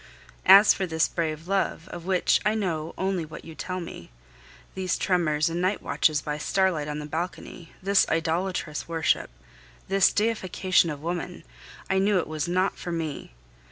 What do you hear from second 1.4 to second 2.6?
love, of which I